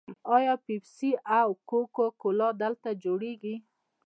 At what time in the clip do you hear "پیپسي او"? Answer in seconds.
0.65-1.47